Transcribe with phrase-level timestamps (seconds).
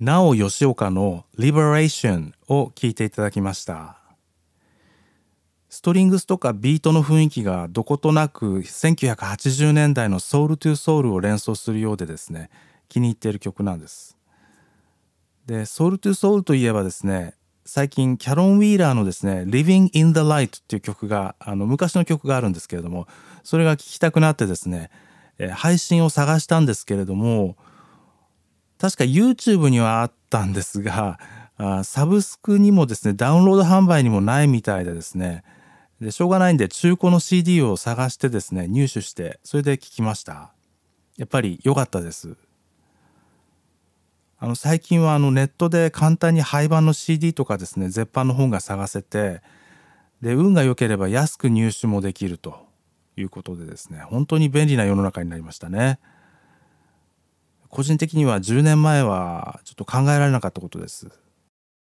[0.00, 3.96] なお吉岡の Liberation を聴いていただきました。
[5.68, 12.48] ストリングスとかビートの雰囲気がどことなく1980年代のソウルトゥソウルを連想するようでですね
[12.88, 14.16] 気に入っている曲なんです。
[15.46, 17.34] でソウルトゥソウルといえばですね
[17.64, 23.08] 最近キャロン・ウィーラーのですね「Living in the Light」っていう曲があの昔の曲があるんですけれども
[23.42, 24.90] それが聴きたくなってですね、
[25.54, 27.56] 配信を探したんですけれども
[28.78, 31.18] 確か YouTube にはあったんですが
[31.82, 35.42] サブスクにもですねダウンロード販売にもないみたいでですね。
[36.00, 40.52] でしょうがないんで中古の CD を探してですね入手してそれで聴きました。
[41.16, 42.36] やっぱり良かったです。
[44.38, 49.42] あの最近はあのネットで簡単に廃盤の CD とかですね絶版の本が探せて
[50.22, 52.64] で運が良ければ安く入手もできると
[53.16, 55.98] いうことでですね本当に便利な世の中になりましたね。
[57.68, 61.08] 個人的には10年前はちょっと考えられなかったことです。